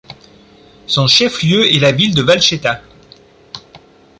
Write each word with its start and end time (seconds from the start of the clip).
Son 0.87 1.05
chef-lieu 1.05 1.71
est 1.71 1.77
la 1.77 1.91
ville 1.91 2.15
de 2.15 2.23
Valcheta. 2.23 2.81